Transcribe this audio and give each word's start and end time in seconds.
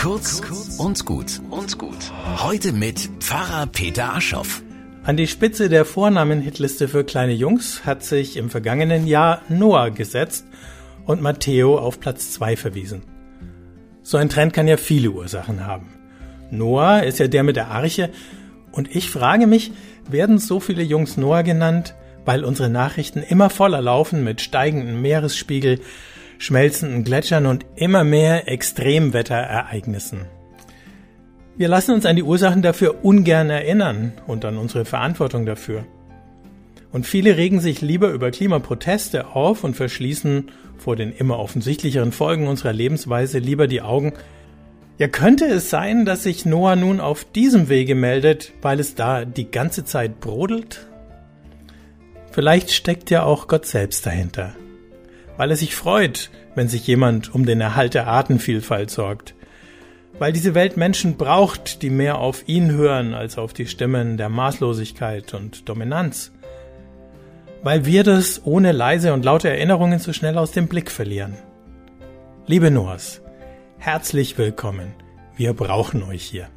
Kurz 0.00 0.40
und 0.78 1.04
gut 1.04 1.42
und 1.50 1.76
gut. 1.76 2.10
Heute 2.38 2.72
mit 2.72 3.10
Pfarrer 3.18 3.66
Peter 3.66 4.14
Aschoff. 4.14 4.62
An 5.04 5.18
die 5.18 5.26
Spitze 5.26 5.68
der 5.68 5.84
Vornamen-Hitliste 5.84 6.88
für 6.88 7.04
kleine 7.04 7.34
Jungs 7.34 7.84
hat 7.84 8.02
sich 8.02 8.38
im 8.38 8.48
vergangenen 8.48 9.06
Jahr 9.06 9.42
Noah 9.50 9.90
gesetzt 9.90 10.46
und 11.04 11.20
Matteo 11.20 11.76
auf 11.76 12.00
Platz 12.00 12.32
2 12.32 12.56
verwiesen. 12.56 13.02
So 14.02 14.16
ein 14.16 14.30
Trend 14.30 14.54
kann 14.54 14.66
ja 14.66 14.78
viele 14.78 15.10
Ursachen 15.10 15.66
haben. 15.66 15.92
Noah 16.50 17.02
ist 17.02 17.18
ja 17.18 17.28
der 17.28 17.42
mit 17.42 17.56
der 17.56 17.68
Arche 17.68 18.08
und 18.72 18.96
ich 18.96 19.10
frage 19.10 19.46
mich, 19.46 19.70
werden 20.08 20.38
so 20.38 20.60
viele 20.60 20.82
Jungs 20.82 21.18
Noah 21.18 21.42
genannt, 21.42 21.94
weil 22.24 22.46
unsere 22.46 22.70
Nachrichten 22.70 23.22
immer 23.22 23.50
voller 23.50 23.82
laufen 23.82 24.24
mit 24.24 24.40
steigendem 24.40 25.02
Meeresspiegel, 25.02 25.78
schmelzenden 26.40 27.04
Gletschern 27.04 27.44
und 27.44 27.66
immer 27.76 28.02
mehr 28.02 28.48
Extremwetterereignissen. 28.48 30.24
Wir 31.56 31.68
lassen 31.68 31.92
uns 31.92 32.06
an 32.06 32.16
die 32.16 32.22
Ursachen 32.22 32.62
dafür 32.62 33.04
ungern 33.04 33.50
erinnern 33.50 34.14
und 34.26 34.46
an 34.46 34.56
unsere 34.56 34.86
Verantwortung 34.86 35.44
dafür. 35.44 35.84
Und 36.92 37.06
viele 37.06 37.36
regen 37.36 37.60
sich 37.60 37.82
lieber 37.82 38.08
über 38.08 38.30
Klimaproteste 38.30 39.28
auf 39.36 39.64
und 39.64 39.76
verschließen 39.76 40.50
vor 40.78 40.96
den 40.96 41.12
immer 41.12 41.38
offensichtlicheren 41.38 42.10
Folgen 42.10 42.48
unserer 42.48 42.72
Lebensweise 42.72 43.38
lieber 43.38 43.66
die 43.66 43.82
Augen. 43.82 44.14
Ja, 44.96 45.08
könnte 45.08 45.44
es 45.44 45.68
sein, 45.68 46.06
dass 46.06 46.22
sich 46.22 46.46
Noah 46.46 46.74
nun 46.74 47.00
auf 47.00 47.26
diesem 47.26 47.68
Wege 47.68 47.94
meldet, 47.94 48.52
weil 48.62 48.80
es 48.80 48.94
da 48.94 49.26
die 49.26 49.50
ganze 49.50 49.84
Zeit 49.84 50.20
brodelt? 50.20 50.86
Vielleicht 52.32 52.70
steckt 52.70 53.10
ja 53.10 53.24
auch 53.24 53.46
Gott 53.46 53.66
selbst 53.66 54.06
dahinter 54.06 54.54
weil 55.40 55.52
er 55.52 55.56
sich 55.56 55.74
freut, 55.74 56.28
wenn 56.54 56.68
sich 56.68 56.86
jemand 56.86 57.34
um 57.34 57.46
den 57.46 57.62
Erhalt 57.62 57.94
der 57.94 58.08
Artenvielfalt 58.08 58.90
sorgt, 58.90 59.34
weil 60.18 60.34
diese 60.34 60.54
Welt 60.54 60.76
Menschen 60.76 61.16
braucht, 61.16 61.80
die 61.80 61.88
mehr 61.88 62.18
auf 62.18 62.46
ihn 62.46 62.72
hören 62.72 63.14
als 63.14 63.38
auf 63.38 63.54
die 63.54 63.66
Stimmen 63.66 64.18
der 64.18 64.28
Maßlosigkeit 64.28 65.32
und 65.32 65.66
Dominanz, 65.66 66.30
weil 67.62 67.86
wir 67.86 68.04
das 68.04 68.42
ohne 68.44 68.72
leise 68.72 69.14
und 69.14 69.24
laute 69.24 69.48
Erinnerungen 69.48 69.98
so 69.98 70.12
schnell 70.12 70.36
aus 70.36 70.52
dem 70.52 70.68
Blick 70.68 70.90
verlieren. 70.90 71.38
Liebe 72.46 72.70
Noahs, 72.70 73.22
herzlich 73.78 74.36
willkommen, 74.36 74.92
wir 75.36 75.54
brauchen 75.54 76.02
euch 76.02 76.24
hier. 76.24 76.50